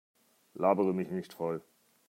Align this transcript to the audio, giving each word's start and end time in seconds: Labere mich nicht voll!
Labere 0.55 0.95
mich 0.95 1.11
nicht 1.11 1.31
voll! 1.31 1.61